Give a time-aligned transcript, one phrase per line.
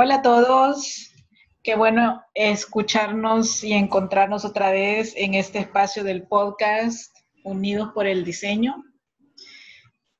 [0.00, 1.12] Hola a todos,
[1.64, 8.24] qué bueno escucharnos y encontrarnos otra vez en este espacio del podcast Unidos por el
[8.24, 8.84] Diseño.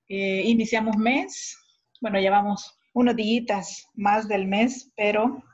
[0.08, 1.56] Eh, iniciamos mes,
[2.00, 5.44] bueno, llevamos unos días más del mes, pero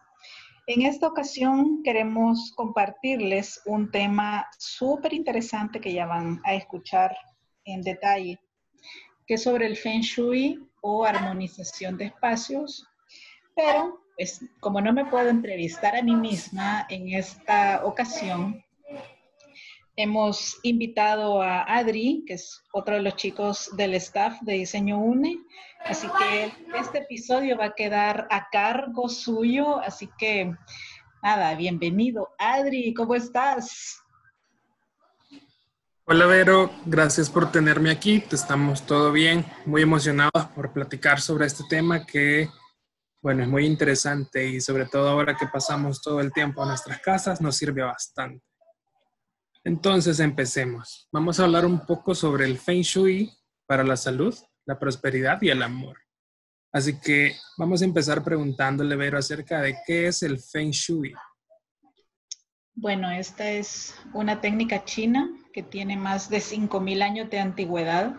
[0.69, 7.15] en esta ocasión queremos compartirles un tema súper interesante que ya van a escuchar
[7.67, 8.41] en detalle,
[9.27, 12.89] que es sobre el Feng Shui o armonización de espacios,
[13.55, 18.65] pero pues, como no me puedo entrevistar a mí misma en esta ocasión,
[19.97, 25.39] hemos invitado a Adri, que es otro de los chicos del staff de Diseño UNE.
[25.85, 29.79] Así que este episodio va a quedar a cargo suyo.
[29.81, 30.55] Así que,
[31.23, 32.31] nada, bienvenido.
[32.39, 34.01] Adri, ¿cómo estás?
[36.07, 38.23] Hola Vero, gracias por tenerme aquí.
[38.31, 42.51] Estamos todo bien, muy emocionados por platicar sobre este tema que
[43.25, 47.01] bueno, es muy interesante y sobre todo ahora que pasamos todo el tiempo en nuestras
[47.01, 48.45] casas nos sirve bastante.
[49.65, 51.09] Entonces empecemos.
[51.11, 53.33] Vamos a hablar un poco sobre el Feng Shui
[53.65, 55.97] para la salud, la prosperidad y el amor.
[56.71, 61.15] Así que vamos a empezar preguntándole, Vero, acerca de qué es el Feng Shui.
[62.75, 68.17] Bueno, esta es una técnica china que tiene más de 5.000 años de antigüedad.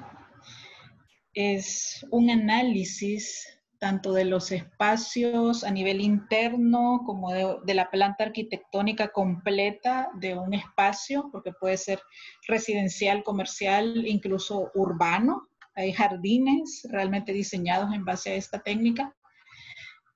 [1.35, 9.09] Es un análisis tanto de los espacios a nivel interno como de, la planta arquitectónica
[9.09, 11.99] completa de un espacio, porque puede ser
[12.47, 15.49] residencial, comercial, incluso urbano.
[15.75, 19.15] Hay jardines realmente diseñados en base a esta técnica.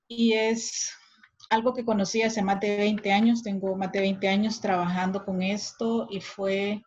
[0.08, 0.92] Y es
[1.50, 5.42] algo que conocí hace más de 20 años, tengo más de 20 años trabajando con
[5.42, 6.82] esto y fue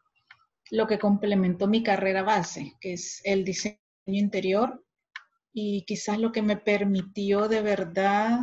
[0.72, 4.84] lo que complementó mi carrera base, que es el diseño interior
[5.54, 8.40] y quizás lo que me permitió de verdad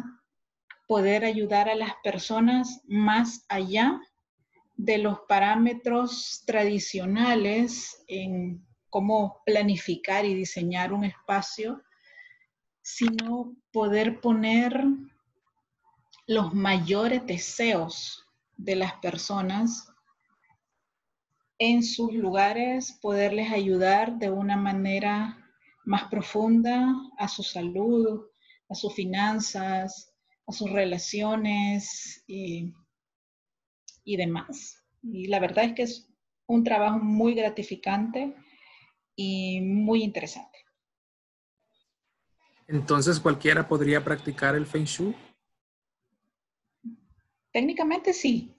[0.86, 4.00] poder ayudar a las personas más allá
[4.76, 11.82] de los parámetros tradicionales en cómo planificar y diseñar un espacio,
[12.82, 14.84] sino poder poner
[16.26, 18.24] los mayores deseos
[18.56, 19.92] de las personas
[21.58, 25.39] en sus lugares, poderles ayudar de una manera
[25.84, 28.26] más profunda a su salud,
[28.68, 30.14] a sus finanzas,
[30.46, 32.72] a sus relaciones y,
[34.04, 34.82] demás.
[35.02, 36.08] Y la verdad es que es
[36.46, 38.34] un trabajo muy gratificante
[39.14, 40.58] y muy interesante.
[42.66, 45.14] Entonces, ¿cualquiera podría practicar el Feng Shui?
[47.52, 48.54] Técnicamente sí.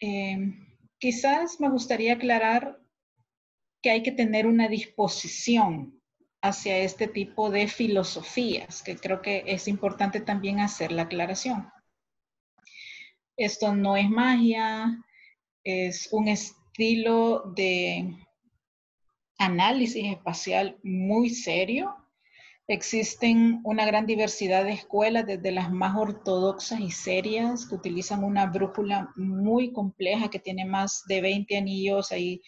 [0.00, 0.36] Eh,
[0.98, 2.83] quizás me gustaría aclarar
[3.84, 6.00] que hay que tener una disposición
[6.40, 11.70] hacia este tipo de filosofías, que creo que es importante también hacer la aclaración.
[13.36, 15.04] Esto no es magia,
[15.64, 18.16] es un estilo de
[19.36, 21.94] análisis espacial muy serio.
[22.66, 28.46] Existen una gran diversidad de escuelas, desde las más ortodoxas y serias, que utilizan una
[28.46, 32.40] brújula muy compleja que tiene más de 20 anillos ahí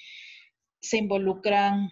[0.81, 1.91] se involucran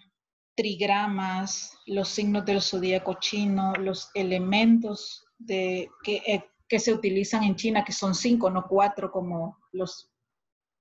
[0.55, 7.83] trigramas, los signos del zodíaco chino, los elementos de, eh, que, se utilizan en China,
[7.83, 10.09] que son cinco, no cuatro, como los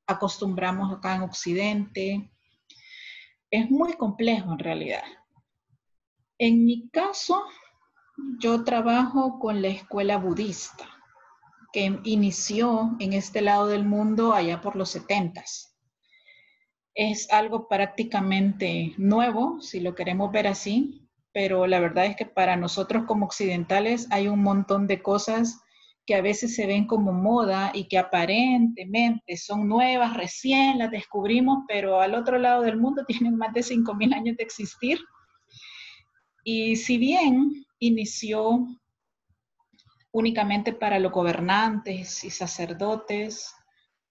[0.06, 2.30] acostumbramos acá en Occidente.
[3.50, 5.04] Es muy complejo en realidad.
[6.38, 7.44] En mi caso,
[8.38, 10.88] yo trabajo con la escuela budista,
[11.72, 15.73] que inició en este lado del mundo allá por los setentas
[16.94, 22.56] es algo prácticamente nuevo, si lo queremos ver así, pero la verdad es que para
[22.56, 25.60] nosotros como occidentales hay un montón de cosas
[26.06, 31.64] que a veces se ven como moda y que aparentemente son nuevas, recién las descubrimos,
[31.66, 34.98] pero al otro lado del mundo tienen más de 5.000 años de existir.
[36.44, 38.66] Y si bien inició
[40.12, 43.52] únicamente para los gobernantes y sacerdotes,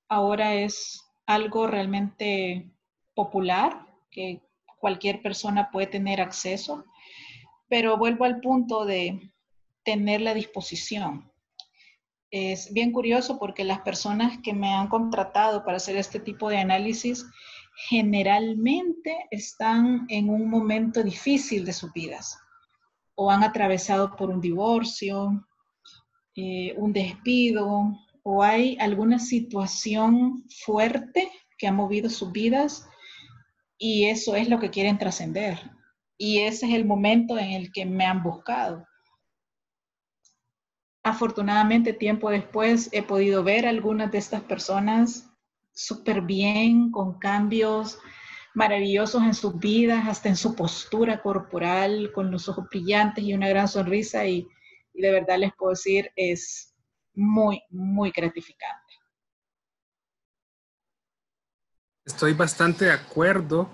[0.09, 2.69] ahora es algo realmente
[3.13, 4.41] popular que
[4.79, 6.85] cualquier persona puede tener acceso,
[7.69, 9.31] pero vuelvo al punto de
[9.83, 11.31] tener la disposición.
[12.31, 16.57] Es bien curioso porque las personas que me han contratado para hacer este tipo de
[16.57, 17.25] análisis
[17.87, 22.37] generalmente están en un momento difícil de sus vidas
[23.15, 25.47] o han atravesado por un divorcio,
[26.35, 32.87] eh, un despido o hay alguna situación fuerte que ha movido sus vidas
[33.77, 35.59] y eso es lo que quieren trascender.
[36.17, 38.87] Y ese es el momento en el que me han buscado.
[41.05, 45.29] afortunadamente tiempo después he podido ver algunas de estas personas
[45.73, 47.99] súper bien, con cambios
[48.53, 53.49] maravillosos en sus vidas, hasta en su postura corporal, con los ojos brillantes y una
[53.49, 54.47] gran sonrisa y,
[54.93, 56.72] y de verdad les puedo decir, es
[57.13, 58.93] muy, muy gratificante.
[62.05, 63.69] Estoy bastante de acuerdo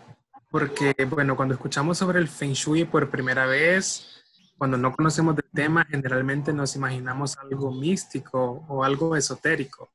[0.52, 4.24] porque, bueno, cuando escuchamos sobre el Feng Shui por primera vez,
[4.58, 9.92] cuando no conocemos del tema, generalmente nos imaginamos algo místico o algo esotérico.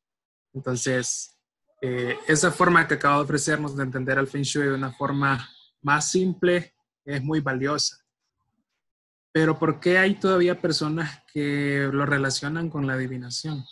[0.52, 1.38] Entonces,
[1.80, 5.48] eh, esa forma que acabo de ofrecernos de entender al Feng Shui de una forma
[5.82, 6.74] más simple
[7.04, 8.03] es muy valiosa.
[9.34, 13.64] Pero ¿por qué hay todavía personas que lo relacionan con la adivinación?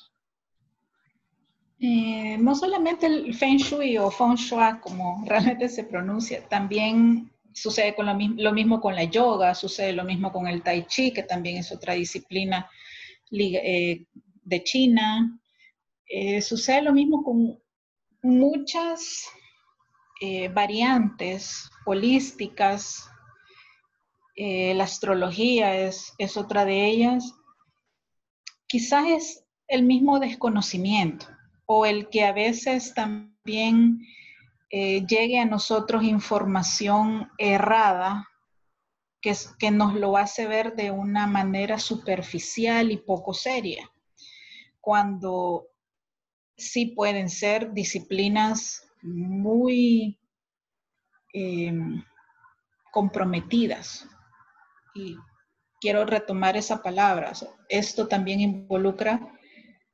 [1.79, 7.94] Eh, no solamente el Feng Shui o Feng Shui, como realmente se pronuncia, también sucede
[7.94, 11.59] con lo, mismo con la yoga, sucede lo mismo con el tai chi, que también
[11.59, 12.69] es otra disciplina
[13.31, 14.05] eh,
[14.43, 15.41] de China.
[16.09, 17.56] Eh, sucede lo mismo con
[18.23, 19.29] muchas
[20.20, 23.09] eh, variantes holísticas.
[24.75, 27.35] La astrología es, es otra de ellas.
[28.67, 31.27] Quizás es el mismo desconocimiento
[31.67, 34.00] o el que a veces también
[34.71, 38.29] eh, llegue a nosotros información errada
[39.21, 43.91] que, que nos lo hace ver de una manera superficial y poco seria,
[44.81, 45.69] cuando
[46.56, 50.19] sí pueden ser disciplinas muy
[51.33, 52.03] em,
[52.91, 54.09] comprometidas.
[54.94, 55.17] Y
[55.81, 57.33] quiero retomar esa palabra.
[57.69, 59.21] Esto también involucra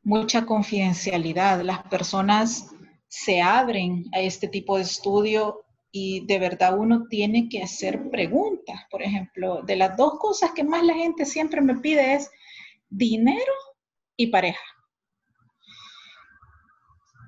[0.03, 1.63] mucha confidencialidad.
[1.63, 2.71] Las personas
[3.09, 8.81] se abren a este tipo de estudio y de verdad uno tiene que hacer preguntas.
[8.91, 12.31] Por ejemplo, de las dos cosas que más la gente siempre me pide es
[12.89, 13.53] dinero
[14.17, 14.61] y pareja.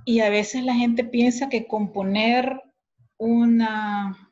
[0.05, 2.61] Y a veces la gente piensa que componer
[3.19, 4.30] una...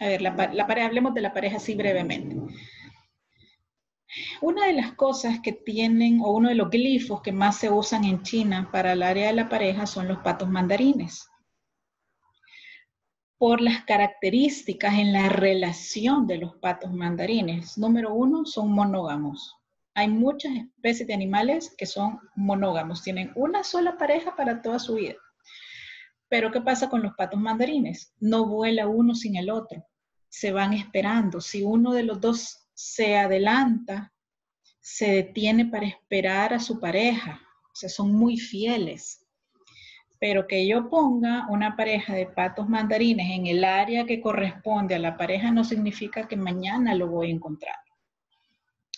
[0.00, 2.36] A ver, la, la pareja, hablemos de la pareja así brevemente.
[4.40, 8.04] Una de las cosas que tienen, o uno de los glifos que más se usan
[8.04, 11.28] en China para el área de la pareja son los patos mandarines.
[13.38, 17.76] Por las características en la relación de los patos mandarines.
[17.76, 19.56] Número uno, son monógamos.
[19.94, 24.94] Hay muchas especies de animales que son monógamos, tienen una sola pareja para toda su
[24.96, 25.14] vida.
[26.28, 28.12] Pero ¿qué pasa con los patos mandarines?
[28.18, 29.84] No vuela uno sin el otro,
[30.28, 31.40] se van esperando.
[31.40, 34.12] Si uno de los dos se adelanta,
[34.80, 37.40] se detiene para esperar a su pareja,
[37.72, 39.26] o sea, son muy fieles.
[40.18, 44.98] Pero que yo ponga una pareja de patos mandarines en el área que corresponde a
[44.98, 47.76] la pareja no significa que mañana lo voy a encontrar.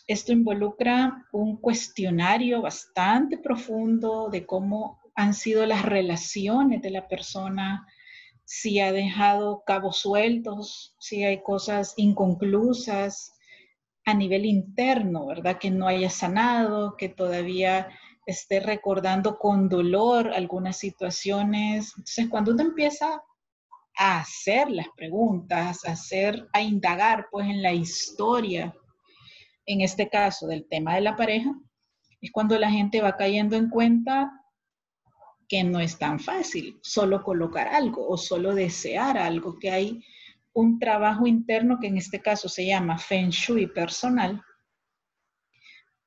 [0.06, 7.84] Esto involucra un cuestionario bastante profundo de cómo han sido las relaciones de la persona,
[8.44, 13.34] si ha dejado cabos sueltos, si hay cosas inconclusas,
[14.04, 15.58] a nivel interno, ¿verdad?
[15.58, 17.88] Que no haya sanado, que todavía
[18.26, 21.94] esté recordando con dolor algunas situaciones.
[21.96, 23.20] Entonces, cuando uno empieza
[23.96, 28.72] a hacer las preguntas, a hacer, a indagar pues en la historia,
[29.66, 31.52] en este caso del tema de la pareja,
[32.20, 34.30] es cuando la gente va cayendo en cuenta
[35.48, 40.04] que no es tan fácil solo colocar algo o solo desear algo, que hay
[40.52, 44.42] un trabajo interno que en este caso se llama Feng Shui personal,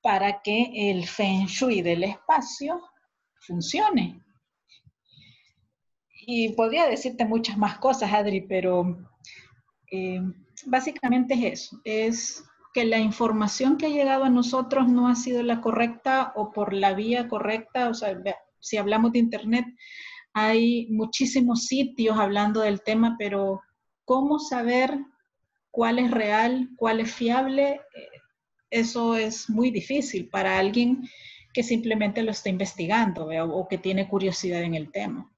[0.02, 2.82] para que el Feng Shui del espacio
[3.40, 4.22] funcione.
[6.26, 8.98] Y podría decirte muchas más cosas, Adri, pero
[9.92, 10.22] eh,
[10.66, 12.44] básicamente es eso, es
[12.74, 16.74] que la información que ha llegado a nosotros no ha sido la correcta o por
[16.74, 18.16] la vía correcta, o sea,
[18.62, 19.66] si hablamos de Internet,
[20.34, 23.62] hay muchísimos sitios hablando del tema, pero
[24.12, 25.00] ¿Cómo saber
[25.70, 27.80] cuál es real, cuál es fiable?
[27.96, 28.10] Eh,
[28.70, 31.08] eso es muy difícil para alguien
[31.54, 35.32] que simplemente lo está investigando o que tiene curiosidad en el tema.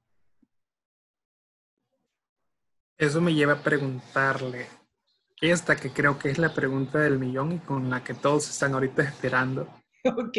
[2.98, 4.66] Eso me lleva a preguntarle
[5.40, 8.74] esta que creo que es la pregunta del millón y con la que todos están
[8.74, 9.68] ahorita esperando.
[10.06, 10.38] Ok.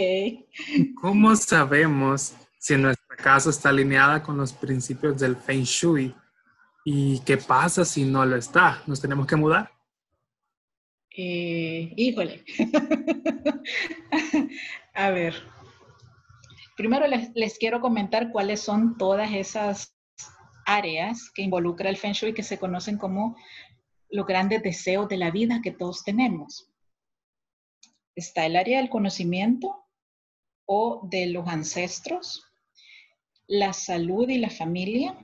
[1.00, 6.14] ¿Cómo sabemos si nuestra casa está alineada con los principios del Feng Shui
[6.82, 8.82] ¿Y qué pasa si no lo está?
[8.86, 9.70] ¿Nos tenemos que mudar?
[11.14, 12.42] Eh, híjole.
[14.94, 15.34] A ver.
[16.74, 19.94] Primero les, quiero comentar cuáles son todas esas
[20.64, 23.36] áreas que involucra el Feng Shui que se conocen como
[24.08, 26.72] los grandes deseos de la vida que todos tenemos.
[28.14, 29.84] Está el área del conocimiento,
[30.66, 32.44] o de los ancestros,
[33.46, 35.16] la salud y la familia,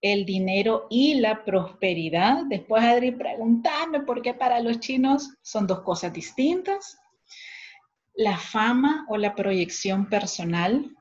[0.00, 2.44] el dinero y la prosperidad.
[2.46, 6.98] Después Adri preguntarme por qué para los chinos son dos cosas distintas.
[8.14, 10.96] La fama o la proyección personal,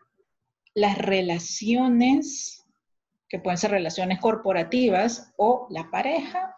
[0.74, 2.66] las relaciones,
[3.30, 6.56] que pueden ser relaciones corporativas o la pareja,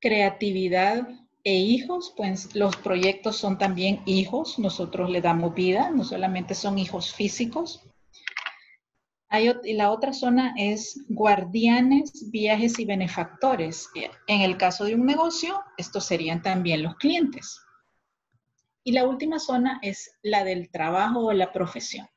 [0.00, 1.08] creatividad
[1.44, 6.78] e hijos, pues los proyectos son también hijos, nosotros le damos vida, no solamente son
[6.78, 7.82] hijos físicos.
[9.28, 13.90] Hay, y la otra zona es guardianes, viajes y benefactores.
[14.26, 17.60] En el caso de un negocio, estos serían también los clientes.
[18.82, 22.08] Y la última zona es la del trabajo o la profesión.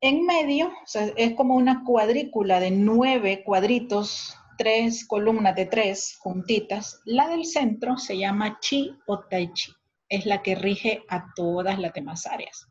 [0.00, 0.72] En medio,
[1.16, 7.96] es como una cuadrícula de nueve cuadritos tres columnas de tres juntitas, la del centro
[7.96, 9.72] se llama Chi o Tai Chi.
[10.06, 12.68] Es la que rige a todas las demás áreas.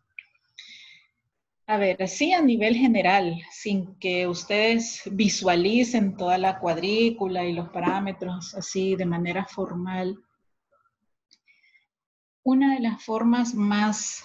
[1.66, 7.70] A ver, así a nivel general, sin que ustedes visualicen toda la cuadrícula y los
[7.70, 10.16] parámetros así de manera formal,
[12.44, 14.24] una de las formas más,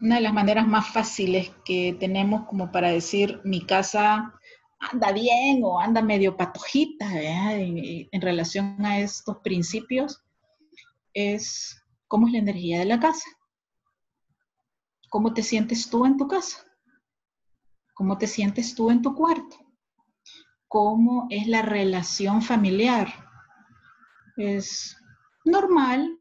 [0.00, 4.39] una de las maneras más fáciles que tenemos como para decir mi casa
[4.80, 7.06] anda bien o anda medio patojita
[7.54, 10.22] en, relación a estos principios
[11.12, 11.76] es
[12.08, 13.28] cómo es la energía de la casa.
[15.10, 16.64] ¿Cómo te sientes tú en tu casa?
[17.94, 19.56] ¿Cómo te sientes tú en tu cuarto?
[20.66, 23.12] ¿Cómo es la relación familiar?
[24.36, 24.96] ¿Es
[25.44, 26.18] normal?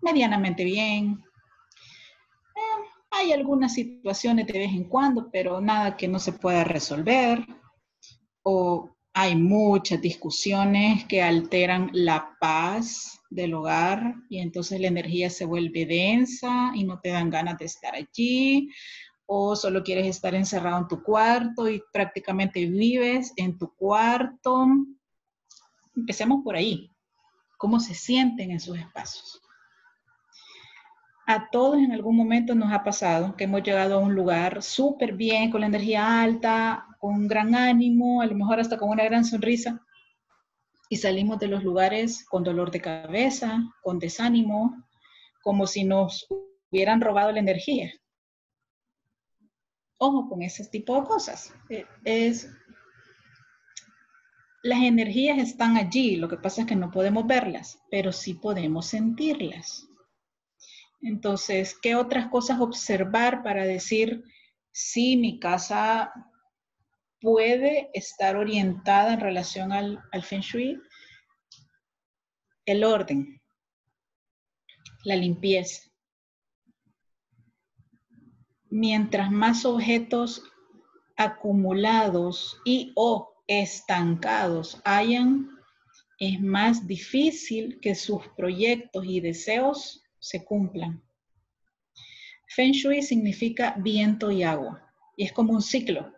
[0.00, 1.22] ¿Medianamente bien?
[2.54, 7.57] Eh, hay algunas situaciones de vez en cuando, pero nada que no se pueda resolver
[8.50, 15.44] o hay muchas discusiones que alteran la paz del hogar y entonces la energía se
[15.44, 18.70] vuelve densa y no te dan ganas de estar allí
[19.26, 24.66] o solo quieres estar encerrado en tu cuarto y prácticamente vives en tu cuarto.
[25.94, 26.90] Empecemos por ahí.
[27.58, 29.42] ¿Cómo se sienten en sus espacios?
[31.30, 35.12] A todos en algún momento nos ha pasado que hemos llegado a un lugar súper
[35.12, 39.04] bien, con la energía alta, con un gran ánimo, a lo mejor hasta con una
[39.04, 39.84] gran sonrisa,
[40.88, 44.82] y salimos de los lugares con dolor de cabeza, con desánimo,
[45.42, 46.26] como si nos
[46.70, 47.92] hubieran robado la energía.
[49.98, 51.52] Ojo con ese tipo de cosas.
[51.68, 52.48] Eh, es,
[54.62, 58.86] las energías están allí, lo que pasa es que no podemos verlas, pero sí podemos
[58.86, 59.87] sentirlas.
[61.00, 64.24] Entonces, ¿qué otras cosas observar para decir
[64.72, 66.12] si mi casa
[67.20, 70.80] puede estar orientada en relación al, Feng Shui?
[72.66, 73.40] El orden,
[75.04, 75.88] la limpieza.
[78.70, 80.42] Mientras más objetos
[81.16, 85.48] acumulados y o estancados hayan,
[86.18, 91.02] es más difícil que sus proyectos y deseos se cumplan.
[92.46, 96.12] Feng Shui significa viento y agua y es como un ciclo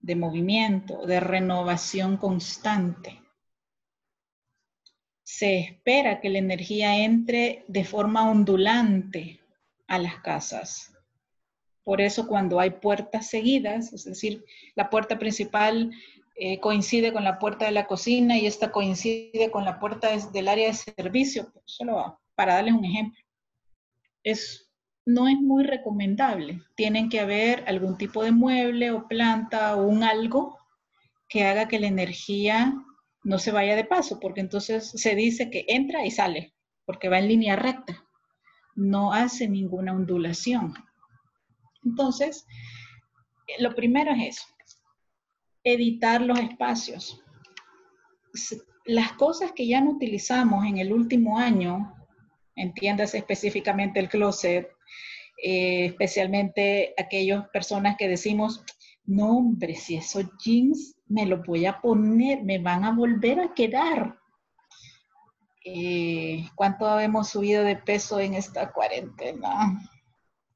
[0.00, 3.20] de movimiento, de renovación constante.
[5.22, 9.40] Se espera que la energía entre de forma ondulante
[9.86, 10.92] a las casas.
[11.84, 15.90] Por eso cuando hay puertas seguidas, es decir, la puerta principal
[16.36, 20.48] eh, coincide con la puerta de la cocina y esta coincide con la puerta del
[20.48, 23.20] área de servicio, pues, solo para darles un ejemplo,
[25.06, 26.62] no es muy recomendable.
[26.76, 30.56] Tienen que haber algún tipo de mueble o planta o un algo
[31.28, 32.76] que haga que la energía
[33.24, 36.54] no se vaya de paso, porque entonces se dice que entra y sale,
[36.86, 38.06] porque va en línea recta,
[38.76, 40.74] no hace ninguna ondulación.
[41.84, 42.46] Entonces,
[43.58, 44.46] lo primero es eso,
[45.64, 47.20] editar los espacios.
[48.84, 51.97] Las cosas que ya no utilizamos en el último año,
[52.58, 54.68] entiéndase específicamente el closet,
[55.42, 58.64] eh, especialmente aquellas personas que decimos,
[59.04, 63.54] no hombre, si esos jeans me los voy a poner, me van a volver a
[63.54, 64.18] quedar.
[65.64, 69.80] Eh, ¿Cuánto hemos subido de peso en esta cuarentena?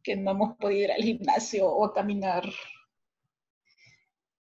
[0.02, 2.44] Que no hemos podido ir al gimnasio o a caminar.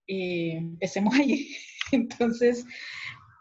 [0.06, 1.56] Eh, empecemos allí.
[1.92, 2.64] Entonces,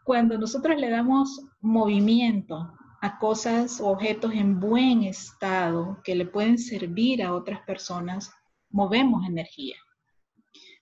[0.04, 2.72] cuando nosotros le damos movimiento
[3.14, 8.32] cosas o objetos en buen estado que le pueden servir a otras personas,
[8.70, 9.78] movemos energía.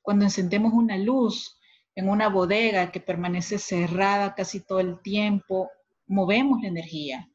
[0.01, 1.59] Cuando encendemos una luz
[1.95, 5.69] en una bodega que permanece cerrada casi todo el tiempo,
[6.07, 7.29] movemos la energía.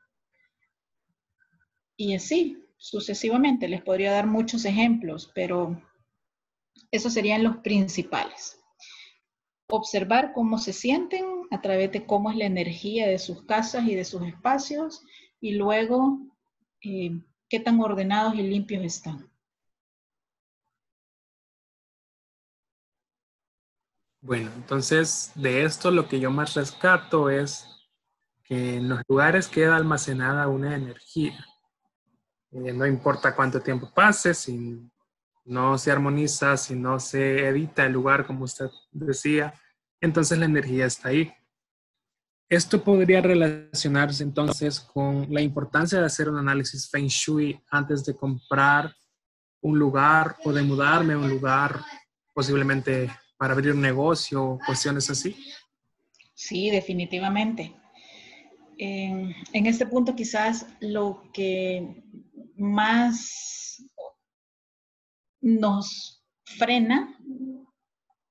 [1.97, 3.68] Y así, sucesivamente.
[3.68, 5.80] Les podría dar muchos ejemplos, pero
[6.90, 8.59] esos serían los principales.
[9.68, 13.95] Observar cómo se sienten a través de cómo es la energía de sus casas y
[13.95, 15.02] de sus espacios
[15.40, 16.19] y luego
[16.83, 19.31] eh, qué tan ordenados y limpios están.
[24.21, 27.67] Bueno, entonces de esto lo que yo más rescato es
[28.43, 31.45] que en los lugares queda almacenada una energía.
[32.50, 34.90] Eh, no importa cuánto tiempo pase, si
[35.45, 39.55] no se armoniza, si no se edita el lugar, como usted decía,
[40.00, 41.33] entonces la energía está ahí.
[42.49, 48.17] Esto podría relacionarse entonces con la importancia de hacer un análisis Feng Shui antes de
[48.17, 48.95] comprar
[49.61, 51.81] un lugar o de mudarme a un lugar,
[52.33, 55.37] posiblemente para abrir un negocio cuestiones así.
[56.33, 57.75] Sí, definitivamente.
[58.78, 62.02] En, en este punto quizás lo que
[62.57, 63.83] más
[65.43, 67.14] nos frena,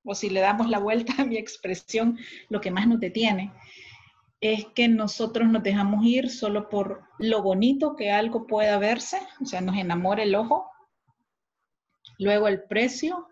[0.04, 2.18] o si le damos la vuelta a mi expresión,
[2.50, 3.54] lo que más nos detiene,
[4.40, 9.46] es que nosotros nos dejamos ir solo por lo bonito que algo pueda verse, o
[9.46, 10.70] sea, nos enamora el ojo,
[12.20, 13.28] luego el precio,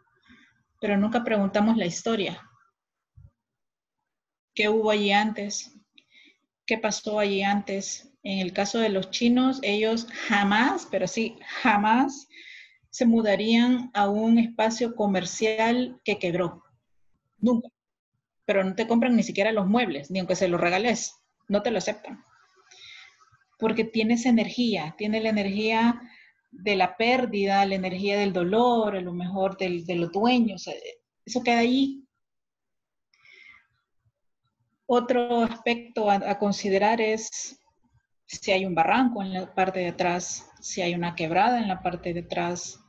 [0.79, 2.41] pero nunca preguntamos la historia.
[4.55, 5.77] ¿Qué hubo allí antes?
[6.65, 8.11] ¿Qué pasó allí antes?
[8.23, 12.27] En el caso de los chinos, ellos jamás, pero sí, jamás
[12.89, 16.63] se mudarían a un espacio comercial que quebró.
[17.37, 17.74] Nunca.
[18.45, 21.15] Pero no te compran ni siquiera los muebles, ni aunque se los regales,
[21.47, 22.23] no te lo aceptan.
[23.57, 26.01] Porque tienes energía, tiene la energía
[26.51, 30.69] de la pérdida, la energía del dolor, a lo mejor del, de los dueños,
[31.25, 32.03] eso queda ahí.
[34.85, 37.59] Otro aspecto a considerar es
[38.27, 41.81] si hay un barranco en la parte de atrás, si hay una quebrada en la
[41.81, 42.79] parte de atrás,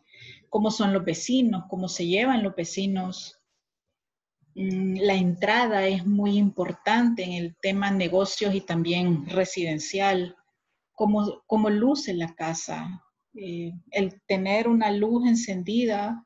[0.49, 3.36] cómo son los vecinos, cómo se llevan los vecinos.
[4.57, 10.35] Mm, la entrada es muy importante en el tema negocios y también residencial,
[10.95, 13.03] cómo, cómo luce la casa.
[13.35, 16.25] Eh, el tener una luz encendida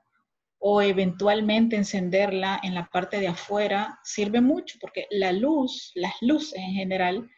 [0.60, 6.60] o eventualmente encenderla en la parte de afuera sirve mucho porque la luz, las luces
[6.60, 7.28] en general,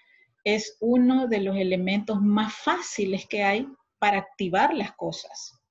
[0.44, 3.66] es uno de los elementos más fáciles que hay
[3.98, 5.61] para activar las cosas.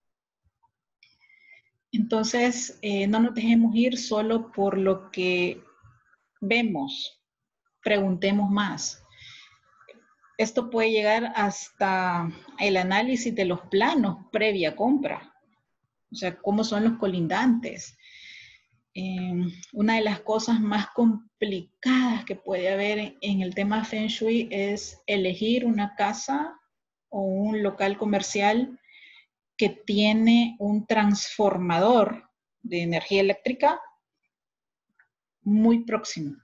[1.91, 5.61] Entonces, eh, no nos dejemos ir solo por lo que
[6.39, 7.21] vemos,
[7.83, 9.03] preguntemos más.
[10.37, 15.33] Esto puede llegar hasta el análisis de los planos previa compra,
[16.11, 17.97] o sea, cómo son los colindantes.
[18.93, 24.49] Eh, una de las cosas más complicadas que puede haber en el tema Feng Shui
[24.51, 26.59] es elegir una casa
[27.09, 28.79] o un local comercial
[29.61, 32.31] que tiene un transformador
[32.63, 33.79] de energía eléctrica
[35.43, 36.35] muy próximo.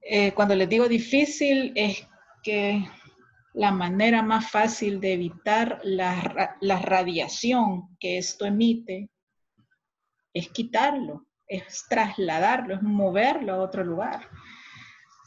[0.00, 2.04] Eh, cuando les digo difícil es
[2.42, 2.84] que
[3.52, 9.10] la manera más fácil de evitar la, la radiación que esto emite
[10.32, 14.28] es quitarlo, es trasladarlo, es moverlo a otro lugar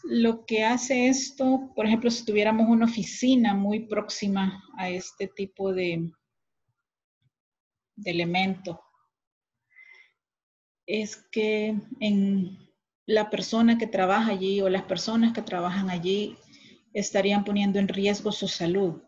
[0.03, 5.73] lo que hace esto, por ejemplo, si tuviéramos una oficina muy próxima a este tipo
[5.73, 6.11] de,
[7.95, 8.81] de elemento,
[10.85, 12.57] es que en
[13.05, 16.37] la persona que trabaja allí o las personas que trabajan allí
[16.93, 19.01] estarían poniendo en riesgo su salud.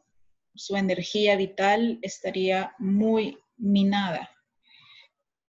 [0.55, 4.29] Su energía vital estaría muy minada.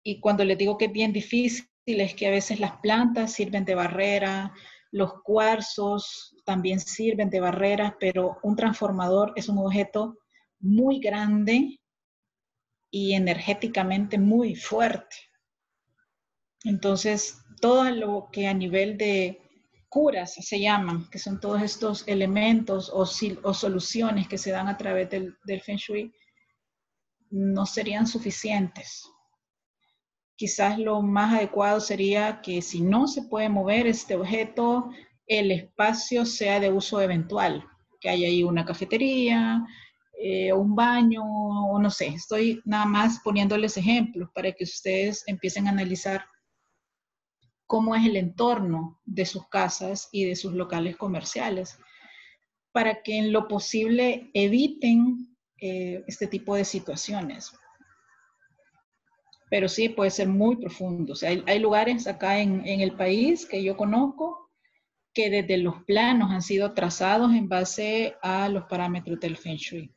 [0.03, 3.65] Y cuando les digo que es bien difícil, es que a veces las plantas sirven
[3.65, 4.53] de barrera,
[4.91, 10.17] los cuarzos también sirven de barreras, pero un transformador es un objeto
[10.59, 11.79] muy grande
[12.91, 15.15] y energéticamente muy fuerte.
[16.65, 19.41] Entonces, todo lo que a nivel de
[19.87, 25.09] curas se llaman, que son todos estos elementos o, soluciones que se dan a través
[25.09, 26.13] del, del Feng Shui,
[27.29, 29.09] no serían suficientes
[30.41, 34.89] quizás lo más adecuado sería que si no se puede mover este objeto,
[35.27, 37.63] el espacio sea de uso eventual,
[37.99, 39.63] que haya ahí una cafetería,
[40.19, 45.67] eh, un baño, o no sé, estoy nada más poniéndoles ejemplos para que ustedes empiecen
[45.67, 46.25] a analizar
[47.67, 51.77] cómo es el entorno de sus casas y de sus locales comerciales,
[52.71, 57.51] para que en lo posible eviten eh, este tipo de situaciones
[59.51, 61.11] pero sí puede ser muy profundo.
[61.11, 64.49] O sea, hay, hay lugares acá en, en, el país que yo conozco
[65.13, 69.93] que desde los planos han sido trazados en base a los parámetros del Feng Shui.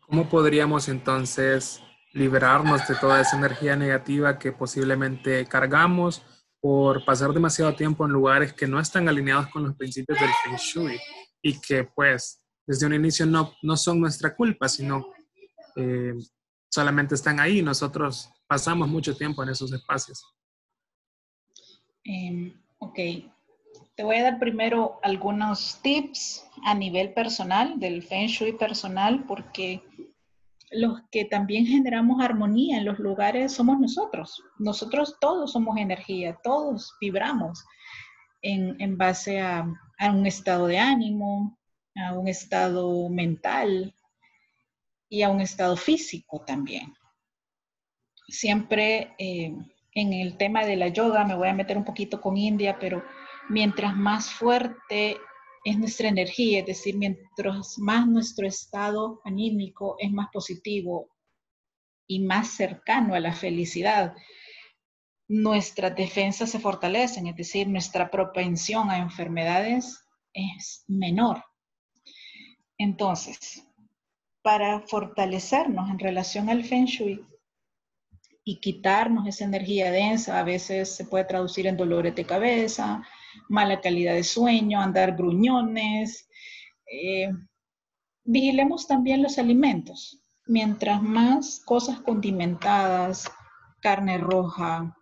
[0.00, 1.82] ¿Cómo podríamos entonces
[2.12, 6.22] liberarnos de toda esa energía negativa que posiblemente cargamos
[6.60, 10.56] por pasar demasiado tiempo en lugares que no están alineados con los principios del Feng
[10.56, 11.00] Shui
[11.40, 15.06] y que pues desde un inicio no, no son nuestra culpa, sino
[15.78, 16.14] eh,
[16.68, 17.62] solamente están ahí.
[17.62, 20.24] Nosotros pasamos mucho tiempo en esos espacios.
[22.04, 22.98] Em, ok,
[23.94, 29.82] te voy a dar primero algunos tips a nivel personal, del Feng Shui personal, porque
[30.70, 34.42] los que también generamos armonía en los lugares somos nosotros.
[34.58, 37.64] Nosotros todos somos energía, todos vibramos
[38.42, 39.66] en, base a,
[40.12, 41.58] un estado de ánimo,
[41.96, 43.94] a un estado mental
[45.08, 46.94] y a un estado físico también.
[48.28, 49.54] Siempre eh,
[49.94, 53.02] en el tema de la yoga, me voy a meter un poquito con India, pero
[53.48, 55.16] mientras más fuerte
[55.64, 61.10] es nuestra energía, es decir, mientras más nuestro estado anímico es más positivo
[62.06, 64.14] y más cercano a la felicidad,
[65.28, 71.44] nuestras defensas se fortalecen, es decir, nuestra propensión a enfermedades es menor.
[72.78, 73.67] Entonces,
[74.48, 77.22] para fortalecernos en relación al feng shui
[78.44, 83.02] y quitarnos esa energía densa, a veces se puede traducir en dolores de cabeza,
[83.50, 86.30] mala calidad de sueño, andar gruñones.
[86.90, 87.30] Eh,
[88.24, 90.24] vigilemos también los alimentos.
[90.46, 93.30] Mientras más cosas condimentadas,
[93.82, 94.96] carne roja,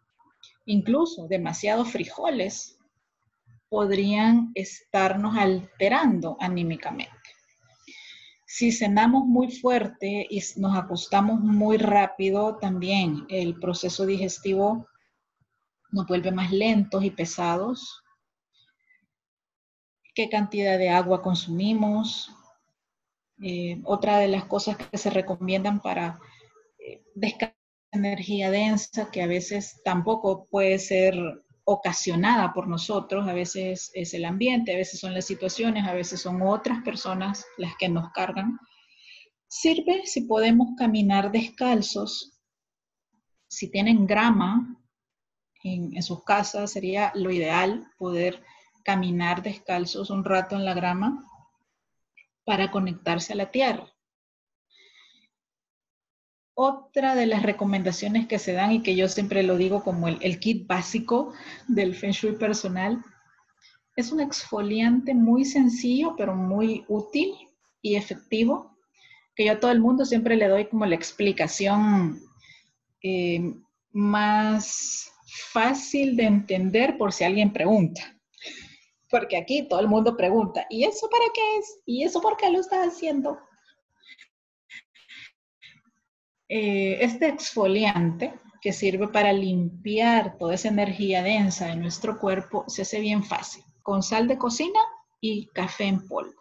[0.65, 2.81] incluso demasiados frijoles,
[3.69, 7.16] podrían estarnos alterando anímicamente.
[8.57, 14.89] Si cenamos muy fuerte y nos acostamos muy rápido, también el proceso digestivo
[15.91, 18.03] nos vuelve más lentos y pesados
[20.17, 22.31] qué cantidad de agua consumimos.
[23.43, 26.19] Eh, otra de las cosas que se recomiendan para
[26.79, 27.55] eh, descargar
[27.93, 31.15] energía densa, que a veces tampoco puede ser
[31.69, 36.21] ocasionada por nosotros, a veces es el ambiente, a veces son las situaciones, a veces
[36.21, 38.57] son otras personas las que nos cargan.
[39.49, 42.39] Sirve si podemos caminar descalzos,
[43.49, 44.81] si tienen grama
[45.65, 48.45] en, sus casas, sería lo ideal poder
[48.85, 51.25] caminar descalzos un rato en la grama
[52.45, 53.93] para conectarse a la tierra.
[56.59, 60.41] Otra de las recomendaciones que se dan y que yo siempre lo digo como el,
[60.41, 61.35] kit básico
[61.69, 63.05] del Feng Shui personal
[63.95, 67.35] es un exfoliante muy sencillo pero muy útil
[67.83, 68.75] y efectivo
[69.35, 72.23] que yo a todo el mundo siempre le doy como la explicación
[73.03, 73.55] eh,
[73.93, 75.13] más
[75.53, 78.17] fácil de entender por si alguien pregunta
[79.11, 81.81] porque aquí todo el mundo pregunta, ¿y eso para qué es?
[81.85, 83.39] ¿Y eso por qué lo estás haciendo?
[86.49, 92.83] Eh, este exfoliante que sirve para limpiar toda esa energía densa de nuestro cuerpo se
[92.83, 94.81] hace bien fácil, con sal de cocina
[95.21, 96.41] y café en polvo.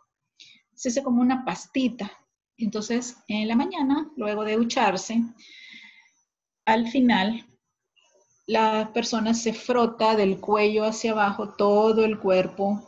[0.74, 2.12] Se hace como una pastita.
[2.58, 5.22] Entonces, en la mañana, luego de ducharse,
[6.66, 7.46] al final
[8.48, 12.88] la persona se frota del cuello hacia abajo todo el cuerpo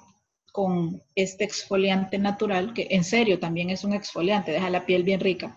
[0.51, 5.19] con este exfoliante natural, que en serio también es un exfoliante, deja la piel bien
[5.19, 5.55] rica.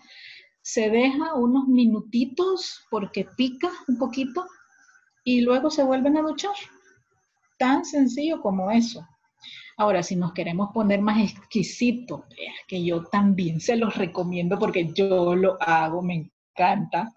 [0.61, 4.45] Se deja unos minutitos porque pica un poquito
[5.23, 6.55] y luego se vuelven a duchar.
[7.57, 9.07] Tan sencillo como eso.
[9.77, 12.25] Ahora, si nos queremos poner más exquisito,
[12.67, 17.11] que yo también se los recomiendo porque yo lo hago, me encanta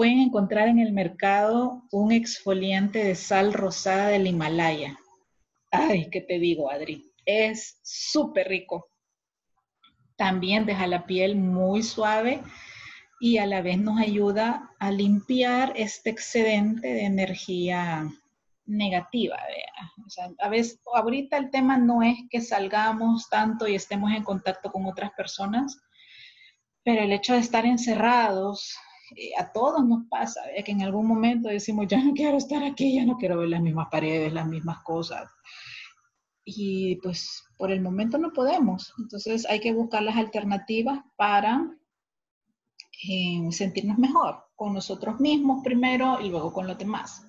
[0.00, 4.98] pueden encontrar en el mercado un exfoliante de sal rosada del Himalaya.
[5.70, 7.12] Ay, ¿qué te digo, Adri?
[7.26, 8.89] Es súper rico.
[10.20, 12.42] También deja la piel muy suave
[13.20, 18.06] y a la vez nos ayuda a limpiar este excedente de energía
[18.66, 19.38] negativa.
[20.38, 24.84] a veces, ahorita el tema no es que salgamos tanto y estemos en contacto con
[24.84, 25.80] otras personas,
[26.84, 28.76] pero el hecho de estar encerrados,
[29.16, 32.96] eh, a todos nos pasa, que en algún momento decimos, ya no quiero estar aquí,
[32.96, 35.30] ya no quiero ver las mismas paredes, las mismas cosas.
[36.52, 38.92] Y pues por el momento no podemos.
[38.98, 41.70] Entonces hay que buscar las alternativas para
[43.08, 47.24] eh, sentirnos mejor con nosotros mismos primero y luego con los demás.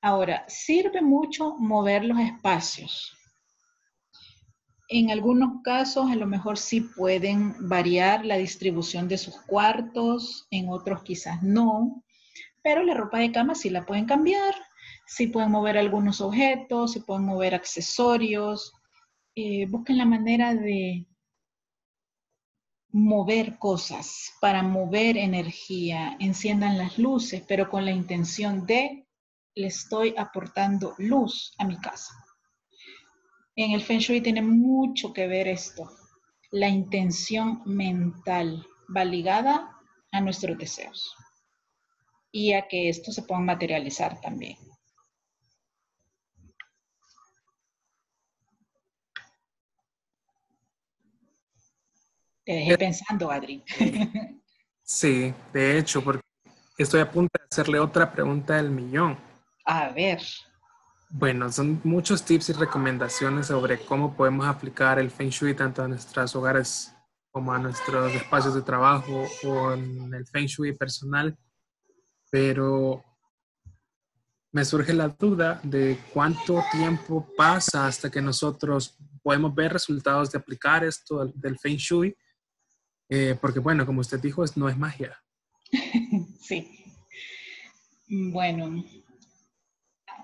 [0.00, 3.12] Ahora, sirve mucho mover los espacios.
[4.88, 10.68] En algunos casos a lo mejor sí pueden variar la distribución de sus cuartos, en
[10.68, 12.04] otros quizás no,
[12.62, 14.54] pero la ropa de cama sí la pueden cambiar,
[15.06, 18.72] sí pueden mover algunos objetos, sí pueden mover accesorios.
[19.34, 21.06] Eh, busquen la manera de,
[22.96, 29.06] mover cosas, para mover energía, enciendan las luces, pero con la intención de
[29.54, 32.14] le estoy aportando luz a mi casa.
[33.54, 35.90] En el Feng Shui tiene mucho que ver esto.
[36.50, 39.76] La intención mental va ligada
[40.12, 41.14] a nuestros deseos
[42.32, 44.56] y a que esto se pueda materializar también.
[52.46, 53.62] Te dejé pensando, Adri.
[54.88, 56.22] Sí, de hecho, porque
[56.78, 59.18] estoy a punto de hacerle otra pregunta del millón.
[59.64, 60.22] A ver.
[61.10, 65.88] Bueno, son muchos tips y recomendaciones sobre cómo podemos aplicar el Feng Shui tanto a
[65.88, 66.94] nuestros hogares
[67.32, 71.36] como a nuestros espacios de trabajo o en el Feng Shui personal.
[72.30, 73.02] Pero
[74.52, 80.38] me surge la duda de cuánto tiempo pasa hasta que nosotros podemos ver resultados de
[80.38, 82.16] aplicar esto del Feng Shui
[83.08, 85.22] eh, porque bueno, como usted dijo, no es magia.
[86.40, 86.84] sí.
[88.08, 88.84] Bueno,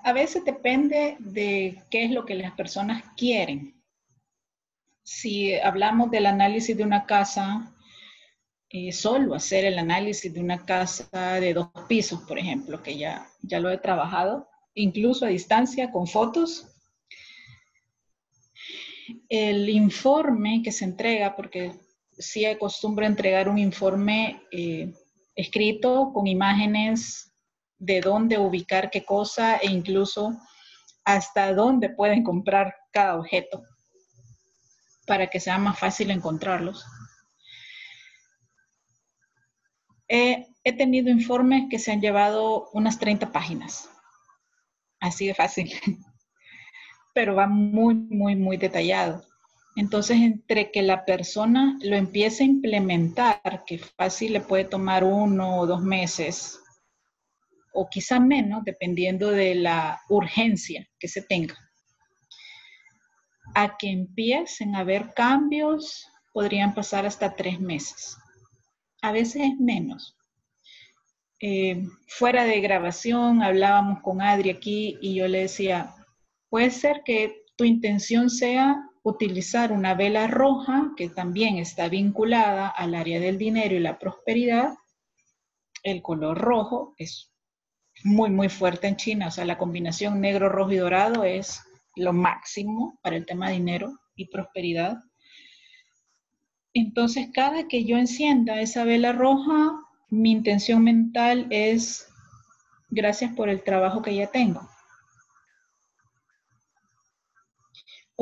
[0.04, 3.80] a veces depende de qué es lo que las personas quieren.
[5.04, 7.72] Si hablamos del análisis de una casa,
[8.68, 13.28] eh, solo hacer el análisis de una casa de dos pisos, por ejemplo, que ya,
[13.42, 16.68] ya lo he trabajado, incluso a distancia con fotos.
[19.28, 21.72] El informe que se entrega, porque
[22.18, 24.92] sí acostumbro entregar un informe eh,
[25.34, 27.32] escrito con imágenes
[27.78, 30.38] de dónde ubicar qué cosa e incluso
[31.04, 33.62] hasta dónde pueden comprar cada objeto
[35.06, 36.84] para que sea más fácil encontrarlos.
[40.64, 43.90] he tenido informes que se han llevado unas 30 páginas,
[45.00, 45.72] así de fácil,
[47.14, 49.24] pero va muy, muy, muy detallado.
[49.74, 55.58] Entonces, entre que la persona lo empiece a implementar, que fácil le puede tomar uno
[55.58, 56.60] o dos meses,
[57.72, 61.56] o quizá menos, dependiendo de la urgencia que se tenga,
[63.54, 68.16] a que empiecen a haber cambios, podrían pasar hasta tres meses.
[69.00, 70.16] A veces es menos.
[71.40, 75.94] Eh, fuera de grabación, hablábamos con Adri aquí y yo le decía,
[76.50, 82.94] puede ser que tu intención sea utilizar una vela roja que también está vinculada al
[82.94, 84.74] área del dinero y la prosperidad.
[85.82, 87.32] El color rojo es
[88.04, 91.60] muy, muy fuerte en China, o sea, la combinación negro, rojo y dorado es
[91.96, 94.98] lo máximo para el tema dinero y prosperidad.
[96.74, 99.72] Entonces, cada que yo encienda esa vela roja,
[100.08, 102.08] mi intención mental es
[102.88, 104.68] gracias por el trabajo que ya tengo.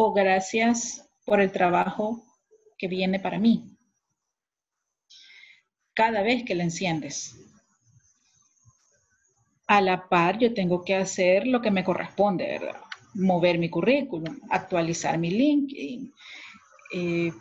[0.03, 2.25] O gracias por el trabajo
[2.79, 3.77] que viene para mí.
[5.93, 7.37] Cada vez que la enciendes.
[9.67, 12.61] A la par, yo tengo que hacer lo que me corresponde.
[13.13, 16.15] Mover mi currículum, actualizar mi LinkedIn,
[16.95, 17.33] eh,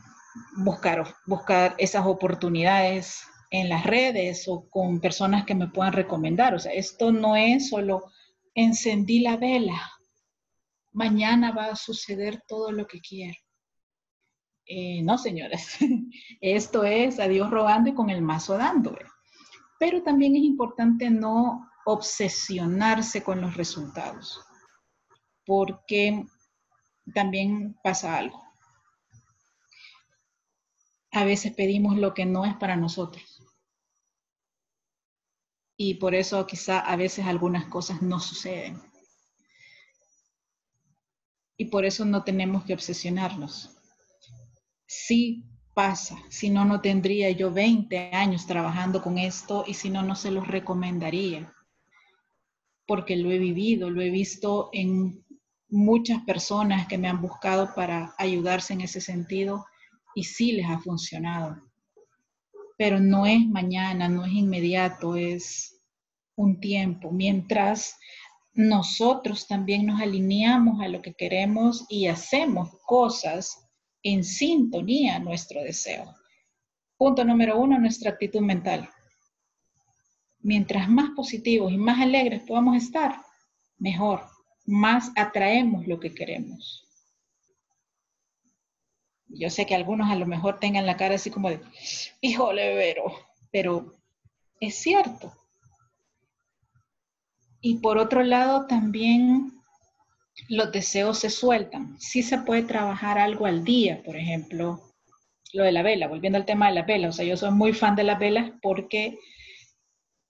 [0.58, 6.54] buscar, buscar esas oportunidades en las redes o con personas que me puedan recomendar.
[6.54, 8.12] O sea, esto no es solo
[8.54, 9.99] encendí la vela,
[11.00, 13.40] mañana va a suceder todo lo que quiero.
[14.66, 15.78] Eh, no, señores,
[16.42, 18.98] esto es a Dios rogando y con el mazo dando.
[19.80, 24.42] Pero también es importante no obsesionarse con los resultados,
[25.46, 26.26] porque
[27.14, 28.44] también pasa algo.
[31.12, 33.42] A veces pedimos lo que no es para nosotros.
[35.78, 38.88] Y por eso quizá a veces algunas cosas no suceden
[41.60, 43.69] y por eso no tenemos que obsesionarnos.
[44.88, 45.43] Sí
[45.74, 50.15] pasa, si no, no tendría yo 20 años trabajando con esto y si no, no
[50.15, 51.54] se los recomendaría,
[52.88, 55.26] porque lo he vivido, lo he visto en
[55.67, 59.65] muchas personas que me han buscado para ayudarse en ese sentido
[60.15, 61.62] y sí les ha funcionado.
[62.78, 65.78] Pero no es mañana, no es inmediato, es
[66.36, 67.12] un tiempo.
[67.12, 67.98] Mientras
[68.54, 73.70] nosotros también nos alineamos a lo que queremos y hacemos cosas
[74.04, 76.16] en sintonía a nuestro deseo.
[76.98, 78.90] Punto número uno, nuestra actitud mental.
[80.40, 83.22] Mientras más positivos y más alegres podamos estar,
[83.78, 84.24] mejor,
[84.66, 86.86] más atraemos lo que queremos.
[89.28, 91.62] Yo sé que algunos a lo mejor tengan la cara así como de,
[92.20, 93.14] híjole, pero,
[93.52, 93.96] pero
[94.60, 95.32] es cierto.
[97.62, 99.54] Y por otro lado, también
[100.48, 102.00] los deseos se sueltan.
[102.00, 104.82] Sí se puede trabajar algo al día, por ejemplo,
[105.54, 107.74] lo de la vela, volviendo al tema de la vela, o sea, yo soy muy
[107.74, 109.17] fan de las velas porque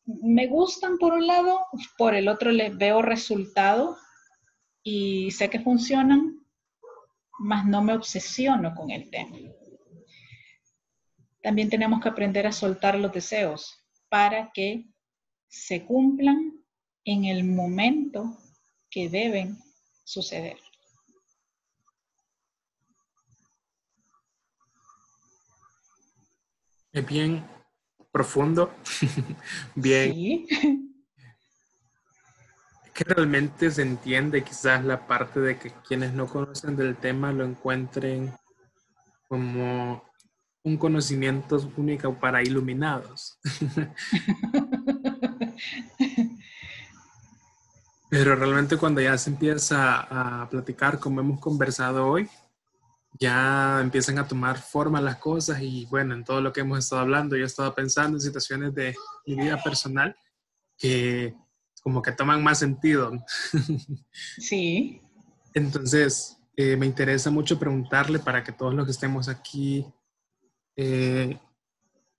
[0.06, 1.66] me gustan por un lado,
[1.98, 3.98] por el otro les veo resultado
[4.82, 6.40] y sé que funcionan,
[7.38, 9.38] mas no me obsesiono con el tema.
[11.44, 14.86] También tenemos que aprender a soltar los deseos para que
[15.48, 16.59] se cumplan
[17.10, 18.38] en el momento
[18.92, 19.58] que deben
[20.04, 20.58] suceder.
[26.92, 27.44] Es bien
[28.12, 28.72] profundo,
[29.76, 30.14] bien.
[30.14, 30.48] Sí.
[32.94, 37.44] Que realmente se entiende quizás la parte de que quienes no conocen del tema lo
[37.44, 38.32] encuentren
[39.28, 40.04] como
[40.64, 43.40] un conocimiento único para iluminados.
[48.10, 52.28] Pero realmente cuando ya se empieza a platicar como hemos conversado hoy,
[53.20, 57.02] ya empiezan a tomar forma las cosas y bueno, en todo lo que hemos estado
[57.02, 58.96] hablando, yo he estado pensando en situaciones de
[59.26, 60.16] mi vida personal
[60.78, 61.36] que
[61.84, 63.12] como que toman más sentido.
[64.38, 65.02] Sí.
[65.54, 69.86] Entonces, eh, me interesa mucho preguntarle para que todos los que estemos aquí
[70.76, 71.40] eh,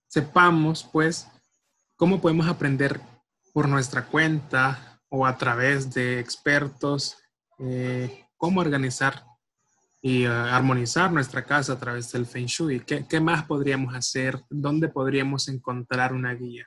[0.08, 1.28] sepamos, pues,
[1.96, 3.00] cómo podemos aprender
[3.52, 7.18] por nuestra cuenta o a través de expertos,
[7.58, 9.24] eh, cómo organizar
[10.00, 12.80] y uh, armonizar nuestra casa a través del Feng Shui.
[12.80, 14.40] ¿Qué, ¿Qué, más podríamos hacer?
[14.48, 16.66] ¿Dónde podríamos encontrar una guía?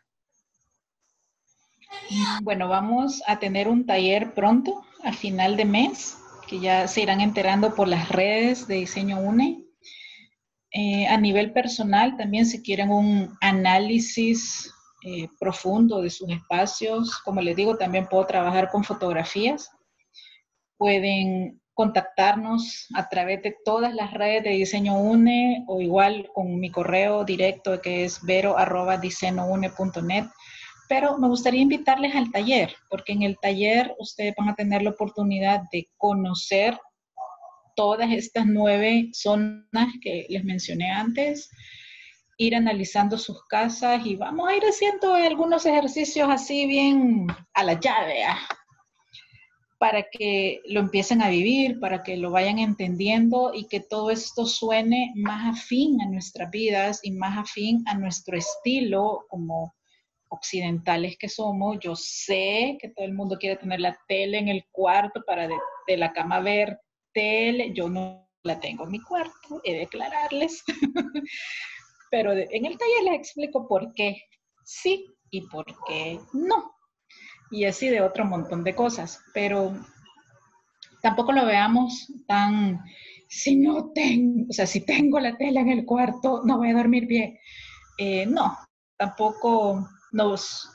[2.42, 7.22] Bueno, vamos a tener un taller pronto, a final de mes, que ya se irán
[7.22, 9.64] enterando por las redes de Diseño UNE.
[10.72, 14.74] Eh, a nivel personal, también si quieren un análisis
[15.06, 19.70] eh, profundo de sus espacios, como les digo, también puedo trabajar con fotografías.
[20.78, 26.70] Pueden contactarnos a través de todas las redes de Diseño UNE o igual con mi
[26.70, 30.26] correo directo que es vero.diseñoune.net.
[30.88, 34.92] Pero me gustaría invitarles al taller, porque en el taller ustedes van a tener la
[34.92, 36.78] oportunidad de conocer
[37.76, 41.50] todas estas nueve zonas que les mencioné antes,
[42.38, 47.80] ir analizando sus casas y vamos a ir haciendo algunos ejercicios así bien a la
[47.80, 48.40] llave, ¿ah?
[49.84, 54.46] para que lo empiecen a vivir, para que lo vayan entendiendo y que todo esto
[54.46, 59.76] suene más afín a nuestras vidas y más afín a nuestro estilo como
[60.30, 61.80] occidentales que somos.
[61.82, 65.98] Yo sé que todo el mundo quiere tener la tele en el cuarto para de,
[65.98, 66.80] la cama ver
[67.14, 67.74] tele.
[67.74, 70.64] Yo no la tengo en mi cuarto, he de declararles.
[72.14, 74.22] Pero en el taller les explico por qué
[74.64, 76.76] sí y por qué no
[77.50, 79.74] y así de otro montón de cosas, pero
[81.02, 82.84] tampoco lo veamos tan,
[83.28, 86.76] si no tengo, o sea, si tengo la tela en el cuarto, no voy a
[86.76, 87.40] dormir bien.
[87.98, 88.58] Eh, no,
[88.98, 90.70] tampoco nos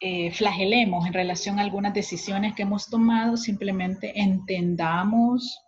[0.00, 5.58] eh, flagelemos en relación a algunas decisiones que hemos tomado, simplemente entendamos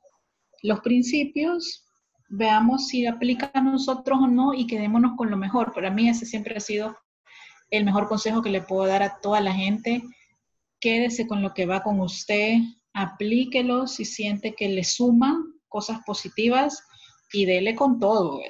[0.62, 1.89] los principios,
[2.30, 5.74] veamos si aplica a nosotros o no y quedémonos con lo mejor.
[5.74, 6.96] Para mí ese siempre ha sido
[7.70, 10.02] el mejor consejo que le puedo dar a toda la gente.
[10.80, 12.58] Quédese con lo que va con usted,
[12.94, 16.82] aplíquelo si siente que le suma cosas positivas
[17.32, 18.40] y dele con todo.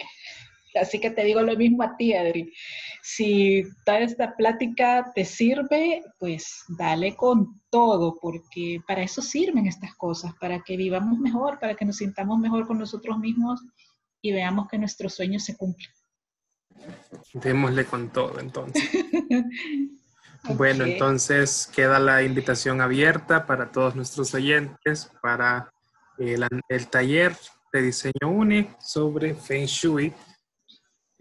[0.75, 2.53] Así que te digo lo mismo a ti, Adri.
[3.03, 9.95] Si toda esta plática te sirve, pues dale con todo, porque para eso sirven estas
[9.97, 13.61] cosas, para que vivamos mejor, para que nos sintamos mejor con nosotros mismos
[14.23, 15.91] y veamos que nuestros sueños se cumplen.
[17.35, 18.83] Démosle con todo entonces.
[20.45, 25.71] Bueno, entonces queda la invitación abierta para todos nuestros oyentes para
[26.19, 26.49] el,
[26.89, 27.37] taller
[27.73, 30.13] de diseño UNI sobre Feng Shui.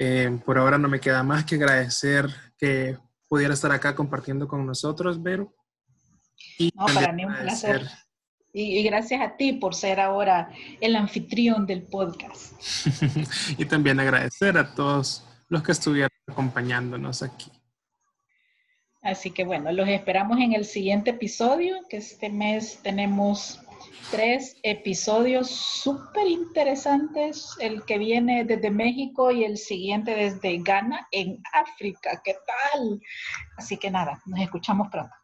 [0.01, 2.25] Eh, por ahora no me queda más que agradecer
[2.57, 5.54] que pudiera estar acá compartiendo con nosotros, Vero.
[6.58, 7.85] Y no, para mí un placer.
[8.54, 12.54] y, gracias a ti por ser ahora el anfitrión del podcast.
[13.58, 17.52] y también agradecer a todos los que estuvieron acompañándonos aquí.
[19.02, 23.60] Así que bueno, los esperamos en el siguiente episodio, que este mes tenemos
[24.12, 31.42] tres episodios súper interesantes, el que viene desde México y el siguiente desde Ghana en
[31.54, 32.21] África.
[32.23, 33.02] ¿Qué tal?
[33.58, 35.19] Así que nada, nos escuchamos pronto.